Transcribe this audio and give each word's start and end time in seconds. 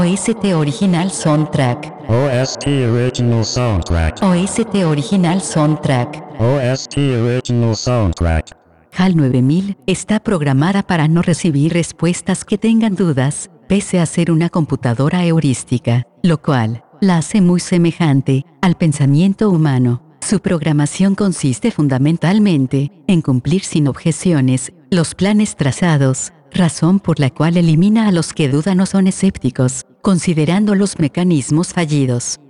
OST 0.00 0.54
Original 0.54 1.10
Soundtrack. 1.10 1.92
OST 2.08 2.66
Original 2.90 3.44
Soundtrack. 3.44 4.22
OST 4.22 4.74
Original 4.86 5.42
Soundtrack. 5.42 6.24
OST 6.38 6.96
Original 6.96 7.76
Soundtrack. 7.76 8.56
HAL 8.96 9.14
9000 9.14 9.76
está 9.86 10.20
programada 10.20 10.82
para 10.82 11.06
no 11.06 11.20
recibir 11.20 11.74
respuestas 11.74 12.46
que 12.46 12.56
tengan 12.56 12.94
dudas, 12.94 13.50
pese 13.68 14.00
a 14.00 14.06
ser 14.06 14.30
una 14.30 14.48
computadora 14.48 15.22
heurística, 15.22 16.06
lo 16.22 16.40
cual 16.40 16.82
la 17.02 17.18
hace 17.18 17.42
muy 17.42 17.60
semejante 17.60 18.46
al 18.62 18.76
pensamiento 18.76 19.50
humano. 19.50 20.02
Su 20.22 20.40
programación 20.40 21.14
consiste 21.14 21.70
fundamentalmente 21.70 22.90
en 23.06 23.20
cumplir 23.20 23.64
sin 23.64 23.86
objeciones 23.86 24.72
los 24.90 25.14
planes 25.14 25.56
trazados, 25.56 26.32
razón 26.52 27.00
por 27.00 27.20
la 27.20 27.28
cual 27.28 27.58
elimina 27.58 28.08
a 28.08 28.12
los 28.12 28.32
que 28.32 28.48
dudan 28.48 28.80
o 28.80 28.86
son 28.86 29.06
escépticos, 29.06 29.84
considerando 30.00 30.74
los 30.74 30.98
mecanismos 30.98 31.72
fallidos. 31.72 32.40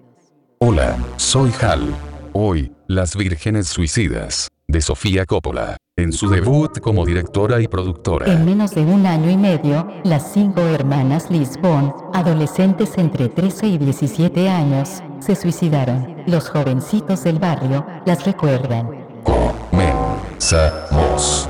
Hola, 0.58 0.96
soy 1.16 1.50
Hal. 1.60 1.94
Hoy, 2.32 2.72
Las 2.86 3.16
Vírgenes 3.16 3.66
Suicidas, 3.66 4.48
de 4.68 4.80
Sofía 4.80 5.26
Coppola, 5.26 5.76
en 5.96 6.12
su 6.12 6.30
debut 6.30 6.78
como 6.78 7.04
directora 7.04 7.60
y 7.60 7.66
productora. 7.66 8.32
En 8.32 8.44
menos 8.44 8.70
de 8.72 8.82
un 8.82 9.04
año 9.04 9.28
y 9.30 9.36
medio, 9.36 9.88
las 10.04 10.32
cinco 10.32 10.60
hermanas 10.60 11.28
Lisbon, 11.30 11.92
adolescentes 12.14 12.96
entre 12.98 13.28
13 13.28 13.66
y 13.66 13.78
17 13.78 14.48
años, 14.48 15.02
se 15.18 15.34
suicidaron. 15.34 16.22
Los 16.26 16.48
jovencitos 16.48 17.24
del 17.24 17.40
barrio 17.40 17.84
las 18.06 18.24
recuerdan. 18.24 18.88
Comenzamos. 19.24 21.49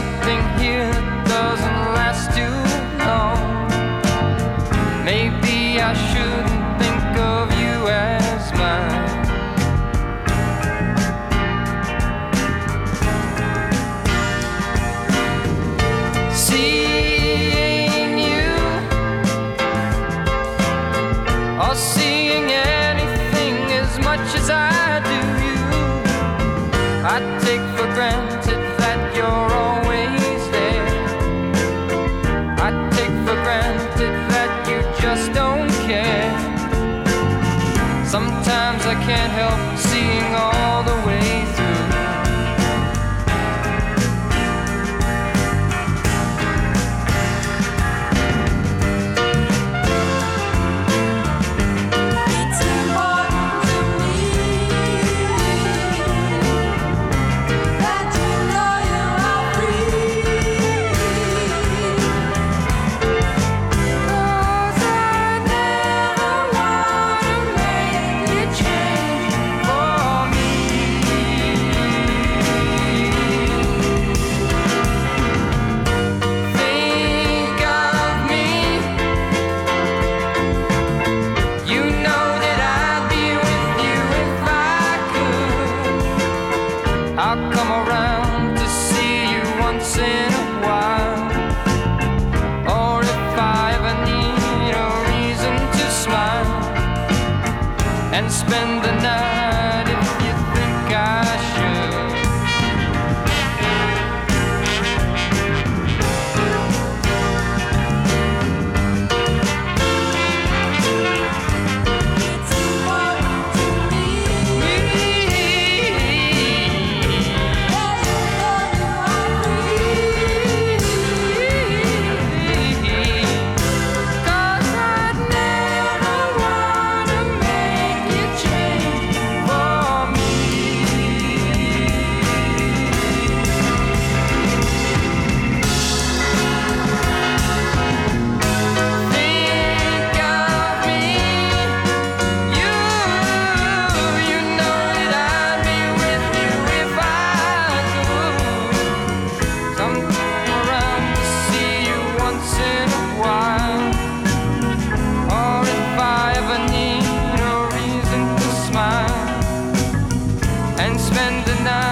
midnight. 161.63 161.90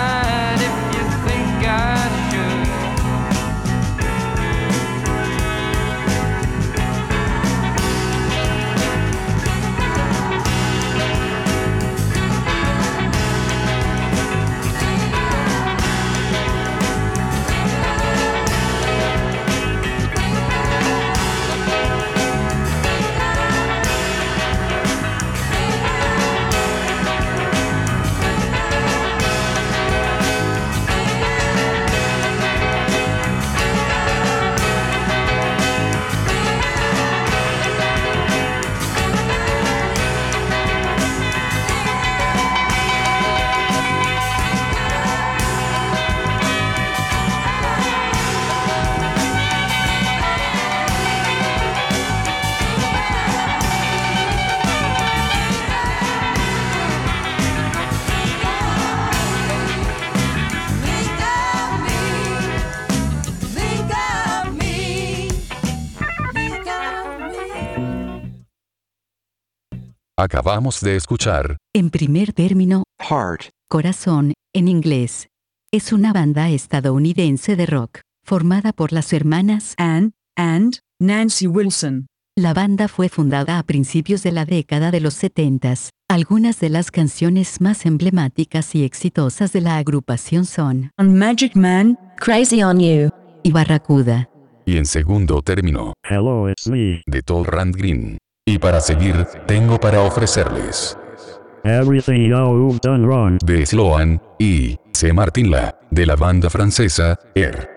Acabamos 70.31 70.79
de 70.81 70.95
escuchar. 70.95 71.57
En 71.73 71.89
primer 71.89 72.33
término, 72.33 72.83
Heart. 72.99 73.49
Corazón, 73.67 74.33
en 74.53 74.67
inglés. 74.67 75.27
Es 75.71 75.91
una 75.91 76.13
banda 76.13 76.51
estadounidense 76.51 77.55
de 77.55 77.65
rock, 77.65 78.01
formada 78.23 78.71
por 78.71 78.93
las 78.93 79.11
hermanas 79.11 79.73
Ann, 79.79 80.11
and 80.35 80.77
Nancy 81.01 81.47
Wilson. 81.47 82.05
La 82.37 82.53
banda 82.53 82.87
fue 82.87 83.09
fundada 83.09 83.57
a 83.57 83.63
principios 83.63 84.21
de 84.21 84.31
la 84.31 84.45
década 84.45 84.91
de 84.91 84.99
los 84.99 85.15
70. 85.15 85.73
Algunas 86.07 86.59
de 86.59 86.69
las 86.69 86.91
canciones 86.91 87.59
más 87.59 87.87
emblemáticas 87.87 88.75
y 88.75 88.83
exitosas 88.83 89.51
de 89.51 89.61
la 89.61 89.77
agrupación 89.77 90.45
son 90.45 90.91
On 90.99 91.17
Magic 91.17 91.55
Man, 91.55 91.97
Crazy 92.17 92.61
on 92.61 92.79
You 92.79 93.09
y 93.41 93.51
Barracuda. 93.51 94.29
Y 94.67 94.77
en 94.77 94.85
segundo 94.85 95.41
término, 95.41 95.93
Hello, 96.07 96.47
it's 96.47 96.67
me, 96.67 97.01
de 97.07 97.23
Tall 97.23 97.45
Rand 97.45 97.75
Green. 97.75 98.19
Y 98.49 98.57
para 98.57 98.81
seguir, 98.81 99.27
tengo 99.45 99.79
para 99.79 100.01
ofrecerles. 100.01 100.97
Everything 101.63 102.29
You've 102.29 102.79
Done 102.81 103.05
Wrong 103.05 103.37
de 103.45 103.63
Sloan 103.63 104.19
y 104.39 104.75
C. 104.91 105.13
Martin 105.13 105.51
La, 105.51 105.77
de 105.91 106.07
la 106.07 106.15
banda 106.15 106.49
francesa, 106.49 107.19
Air. 107.35 107.69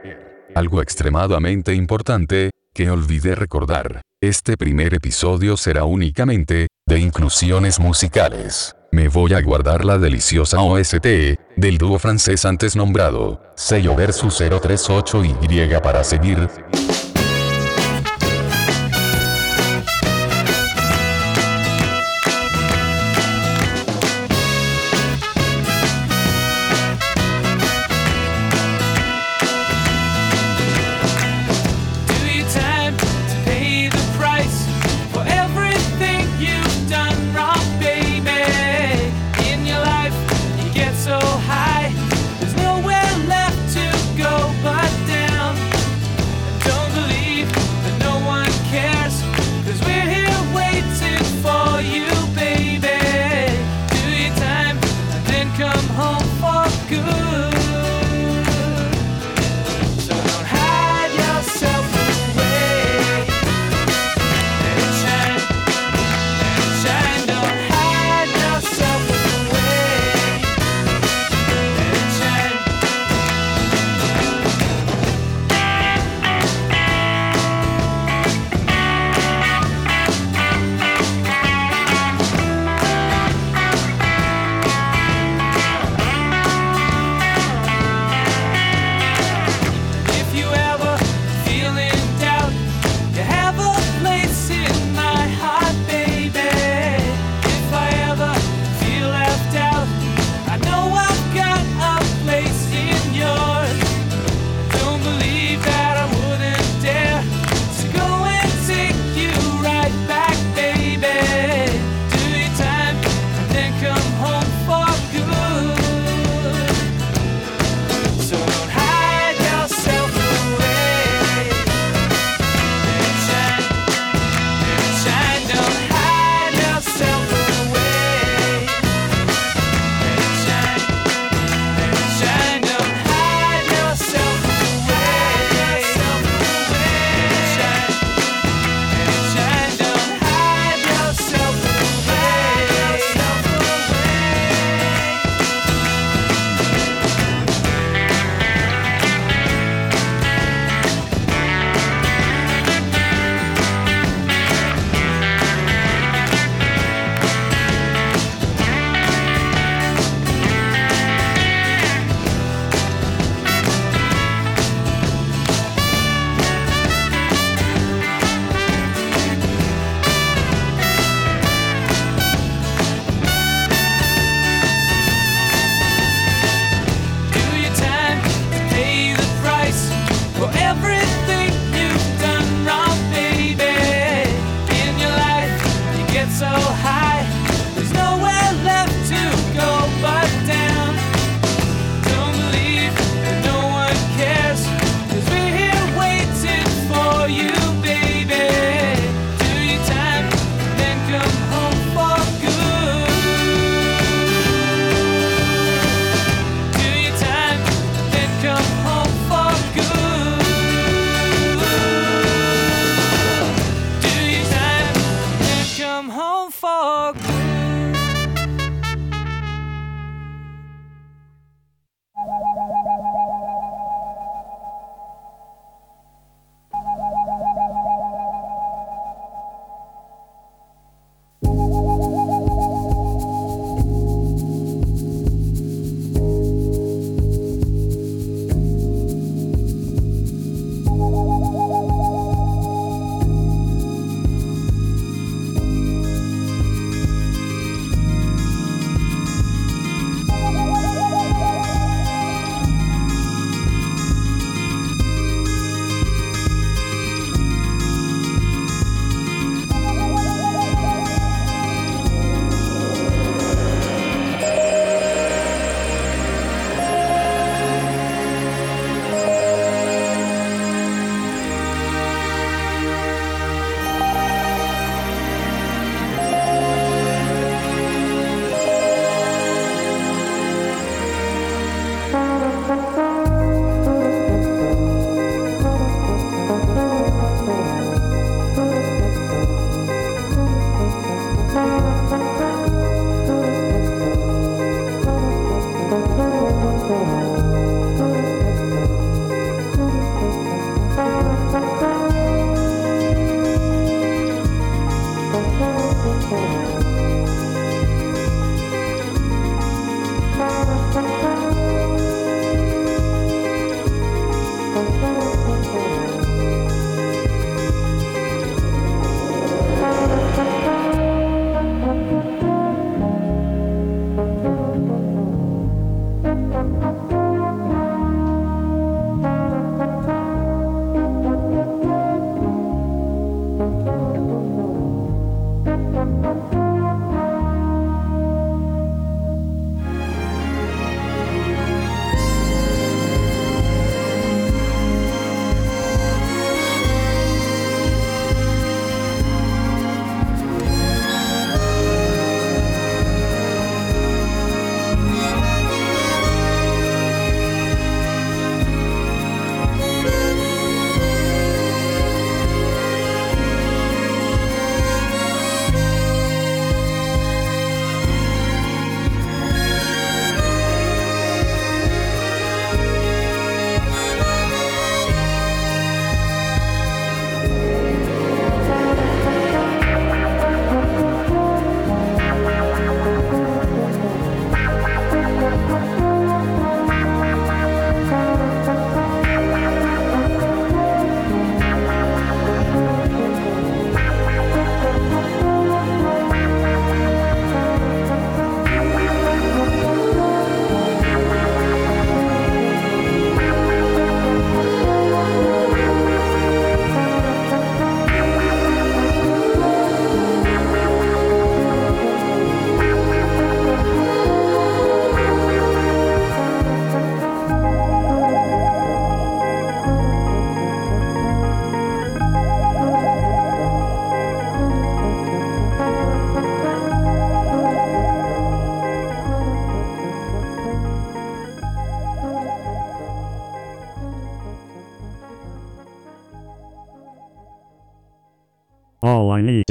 Algo 0.55 0.81
extremadamente 0.81 1.75
importante, 1.75 2.52
que 2.73 2.91
olvidé 2.91 3.35
recordar. 3.35 4.00
Este 4.23 4.57
primer 4.57 4.95
episodio 4.95 5.59
será 5.59 5.85
únicamente 5.85 6.69
de 6.87 6.99
inclusiones 6.99 7.79
musicales. 7.79 8.75
Me 8.93 9.09
voy 9.09 9.35
a 9.35 9.43
guardar 9.43 9.85
la 9.85 9.99
deliciosa 9.99 10.62
OST 10.62 11.07
del 11.55 11.76
dúo 11.76 11.99
francés 11.99 12.47
antes 12.47 12.76
nombrado, 12.76 13.43
sello 13.57 13.95
versus 13.95 14.41
038Y 14.41 15.83
para 15.83 16.02
seguir. 16.02 16.49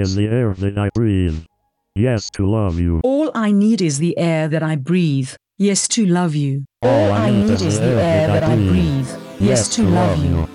is 0.01 0.15
the 0.15 0.27
air 0.27 0.53
that 0.55 0.77
I 0.77 0.89
breathe. 0.95 1.43
Yes 1.95 2.29
to 2.31 2.45
love 2.45 2.79
you. 2.79 3.01
All 3.03 3.29
I 3.35 3.51
need 3.51 3.81
is 3.81 3.99
the 3.99 4.17
air 4.17 4.47
that 4.47 4.63
I 4.63 4.75
breathe. 4.75 5.31
Yes 5.57 5.87
to 5.89 6.05
love 6.05 6.35
you. 6.35 6.65
All 6.81 7.11
I 7.11 7.29
need 7.29 7.61
is 7.61 7.79
the 7.79 8.01
air 8.01 8.27
that 8.27 8.43
I 8.43 8.55
breathe. 8.55 9.09
Yes 9.39 9.67
to 9.75 9.83
love 9.83 10.23
you. 10.25 10.47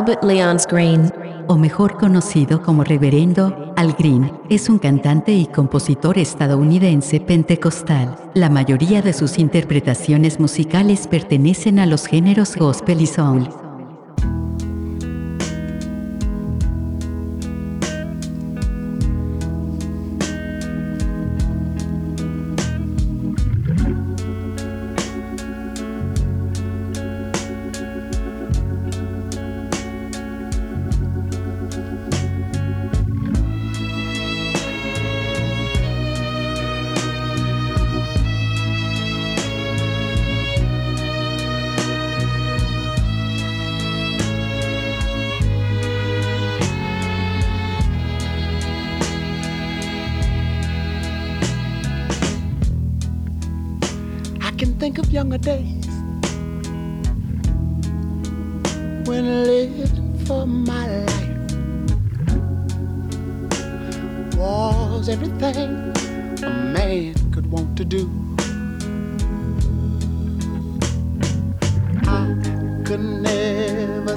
Albert 0.00 0.24
Leons 0.24 0.66
Green, 0.66 1.12
o 1.46 1.58
mejor 1.58 1.98
conocido 1.98 2.62
como 2.62 2.84
Reverendo 2.84 3.74
Al 3.76 3.92
Green, 3.92 4.32
es 4.48 4.70
un 4.70 4.78
cantante 4.78 5.32
y 5.32 5.44
compositor 5.44 6.16
estadounidense 6.16 7.20
pentecostal. 7.20 8.16
La 8.32 8.48
mayoría 8.48 9.02
de 9.02 9.12
sus 9.12 9.38
interpretaciones 9.38 10.40
musicales 10.40 11.06
pertenecen 11.06 11.78
a 11.78 11.84
los 11.84 12.06
géneros 12.06 12.56
gospel 12.56 13.02
y 13.02 13.06
soul, 13.06 13.46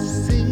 see. 0.04 0.43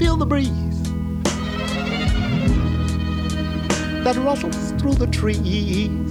feel 0.00 0.16
the 0.16 0.24
breeze 0.24 0.82
that 4.02 4.16
rustles 4.24 4.72
through 4.80 4.94
the 4.94 5.06
trees 5.08 6.10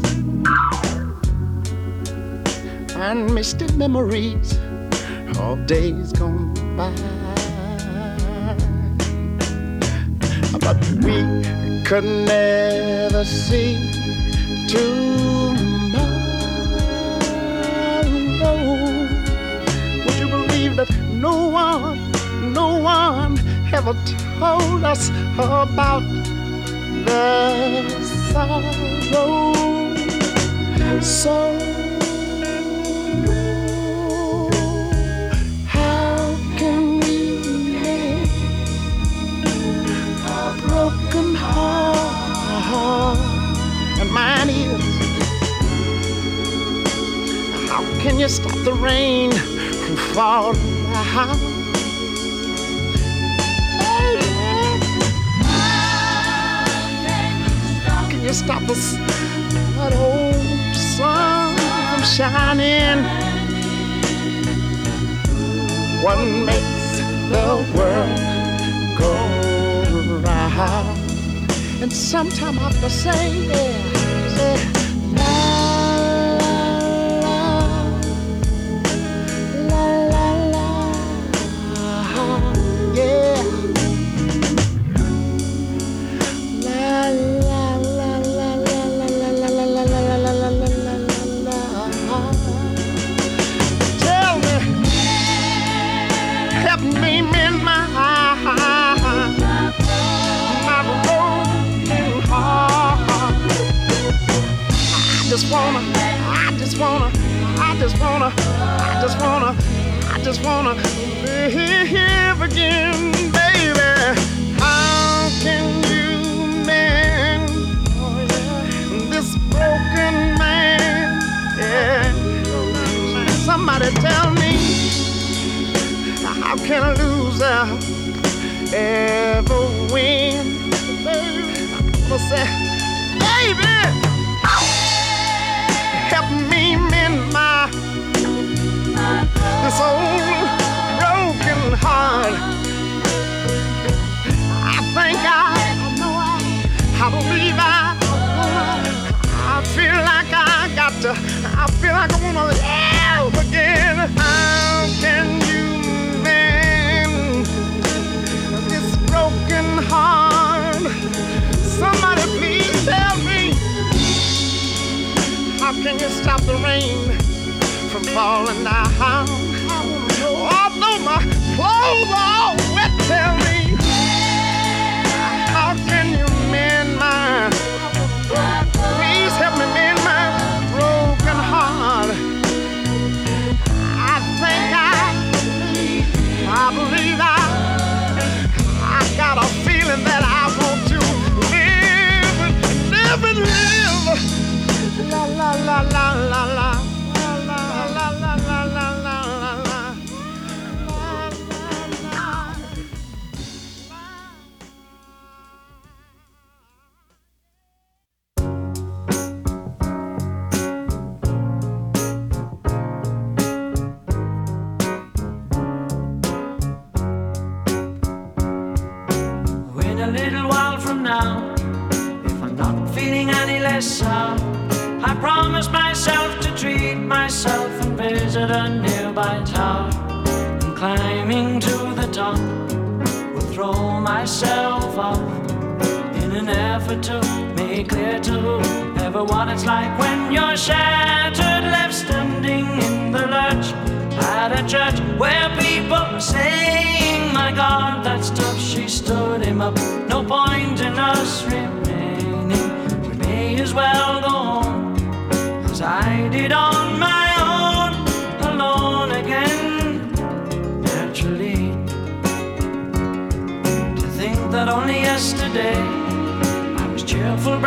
and 2.98 3.34
misty 3.34 3.66
memories 3.74 4.60
of 5.40 5.66
days 5.66 6.14
gone 6.14 6.54
by. 6.78 6.94
But 10.60 10.78
we 11.04 11.18
could 11.84 12.04
never 12.04 13.26
see 13.26 13.74
tomorrow. 14.68 16.06
Would 20.06 20.20
you 20.20 20.28
believe 20.28 20.76
that 20.76 20.92
no 21.12 21.48
one, 21.48 22.12
no 22.54 22.78
one 22.78 23.39
ever 23.74 23.94
told 24.40 24.84
us 24.84 25.10
about 25.10 26.02
the 27.06 27.90
sorrow. 28.32 28.74
So. 31.02 31.80
and 44.02 44.12
mine 44.12 44.50
is. 44.50 44.84
How 47.70 47.84
can 48.02 48.20
you 48.20 48.28
stop 48.28 48.52
the 48.64 48.74
rain 48.74 49.32
from 49.32 49.96
falling? 50.14 51.49
stop 58.40 58.62
the 58.62 58.74
that 59.76 59.94
old 59.94 60.76
sun 60.76 61.56
from 61.58 62.04
shining. 62.04 63.04
What 66.04 66.20
makes 66.48 67.00
the 67.32 67.48
world 67.76 68.20
go 68.98 69.14
round? 70.24 71.00
And 71.82 71.92
sometime 71.92 72.58
I 72.60 72.62
have 72.62 72.80
to 72.80 72.90
say, 72.90 73.48
yeah. 73.48 73.89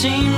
seem 0.00 0.29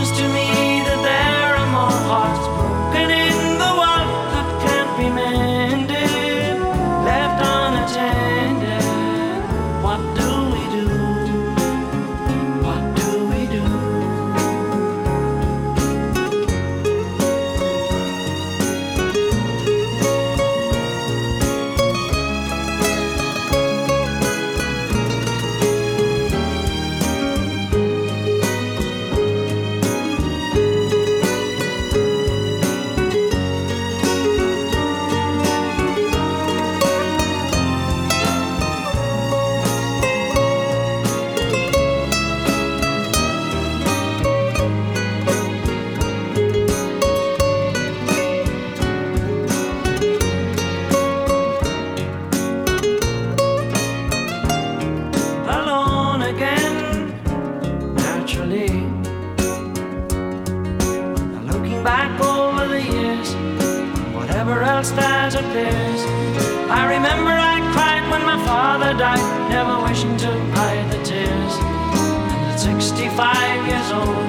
25 73.14 73.66
years 73.68 73.90
old. 73.92 74.27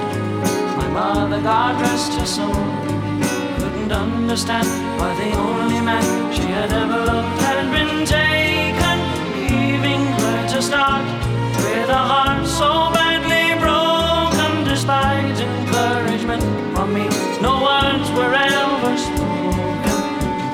My 0.76 0.88
mother, 0.88 1.40
God 1.40 1.80
rest 1.80 2.12
her 2.20 2.26
soul, 2.26 2.52
couldn't 3.58 3.90
understand 3.90 4.68
why 4.98 5.14
the 5.16 5.32
only 5.38 5.80
man 5.80 6.04
she 6.34 6.42
had 6.42 6.70
ever 6.70 6.98
loved 7.06 7.40
had 7.40 7.70
been 7.72 8.04
taken, 8.04 8.96
leaving 9.48 10.04
her 10.20 10.48
to 10.48 10.60
start 10.60 11.04
with 11.64 11.88
a 11.88 12.02
heart 12.12 12.46
so 12.46 12.92
badly 12.92 13.56
broken, 13.64 14.64
despite 14.64 15.38
encouragement 15.40 16.42
from 16.74 16.92
me. 16.92 17.08
No 17.40 17.62
words 17.64 18.10
were 18.10 18.34
ever 18.34 18.96
spoken. 18.98 20.00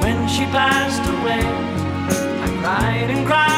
When 0.02 0.28
she 0.28 0.44
passed 0.54 1.02
away, 1.16 1.42
I 2.44 2.58
cried 2.62 3.10
and 3.10 3.26
cried. 3.26 3.49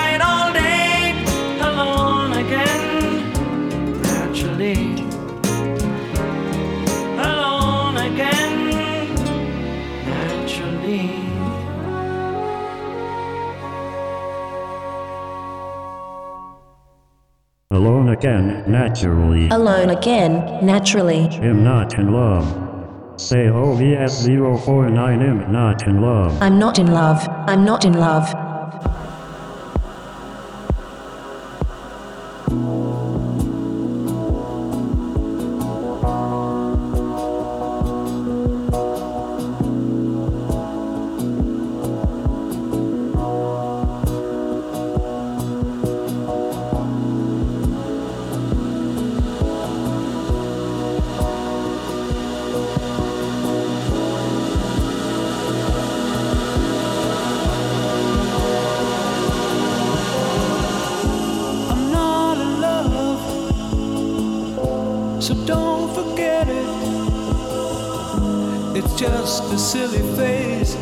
Again, 18.22 18.62
naturally. 18.68 19.48
Alone 19.48 19.90
again, 19.90 20.64
naturally. 20.64 21.26
Am 21.42 21.64
not 21.64 21.98
in 21.98 22.12
love. 22.12 22.46
Say 23.20 23.46
OVS 23.46 24.26
049 24.64 25.22
am 25.22 25.52
not 25.52 25.88
in 25.88 26.00
love. 26.00 26.40
I'm 26.40 26.56
not 26.56 26.78
in 26.78 26.86
love. 26.86 27.26
I'm 27.48 27.64
not 27.64 27.84
in 27.84 27.94
love. 27.94 28.51
Just 68.96 69.44
a 69.52 69.58
silly 69.58 70.02
phase 70.16 70.76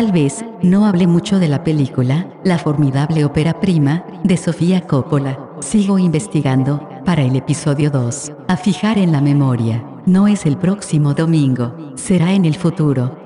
Tal 0.00 0.12
vez, 0.12 0.42
no 0.62 0.86
hable 0.86 1.06
mucho 1.06 1.38
de 1.38 1.46
la 1.46 1.62
película, 1.62 2.26
la 2.42 2.56
formidable 2.56 3.22
ópera 3.22 3.60
prima, 3.60 4.02
de 4.24 4.38
Sofía 4.38 4.86
Coppola. 4.86 5.38
Sigo 5.60 5.98
investigando, 5.98 6.88
para 7.04 7.22
el 7.22 7.36
episodio 7.36 7.90
2, 7.90 8.32
a 8.48 8.56
fijar 8.56 8.96
en 8.96 9.12
la 9.12 9.20
memoria. 9.20 9.84
No 10.06 10.26
es 10.26 10.46
el 10.46 10.56
próximo 10.56 11.12
domingo, 11.12 11.92
será 11.96 12.32
en 12.32 12.46
el 12.46 12.54
futuro. 12.54 13.19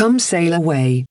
Come 0.00 0.18
sail 0.18 0.54
away. 0.54 1.04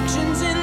Reflections 0.00 0.42
in 0.42 0.57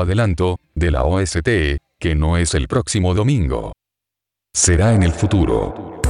adelanto, 0.00 0.58
de 0.74 0.90
la 0.90 1.04
OST, 1.04 1.48
que 1.98 2.14
no 2.14 2.36
es 2.36 2.54
el 2.54 2.68
próximo 2.68 3.14
domingo. 3.14 3.72
Será 4.54 4.92
en 4.94 5.02
el 5.02 5.12
futuro. 5.12 6.01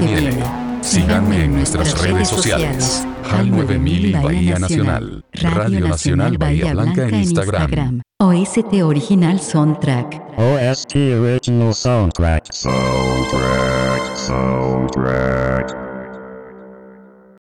Que 0.00 0.20
viene. 0.20 0.68
Síganme 0.82 1.44
en 1.44 1.54
nuestras 1.54 2.00
redes 2.02 2.28
sociales. 2.28 3.06
HAL 3.30 3.50
9000 3.50 4.06
y 4.06 4.12
Bahía 4.12 4.58
Nacional. 4.58 5.24
Radio 5.34 5.88
Nacional 5.88 6.38
Bahía 6.38 6.72
Blanca 6.72 7.08
en 7.08 7.14
Instagram. 7.14 8.02
OST 8.20 8.82
Original 8.82 9.40
Soundtrack. 9.40 10.22
OST 10.36 10.96
Original 11.20 11.74
Soundtrack. 11.74 12.52
Soundtrack. 12.52 14.16
Soundtrack. 14.16 15.87